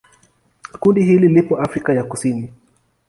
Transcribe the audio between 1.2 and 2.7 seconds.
lipo Afrika ya Kusini.